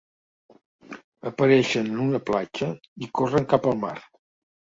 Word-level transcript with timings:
Apareixen 1.31 1.91
en 1.91 1.99
una 2.07 2.21
platja 2.31 2.71
i 3.07 3.11
corren 3.21 3.47
cap 3.53 3.71
al 3.75 3.79
mar. 3.85 3.95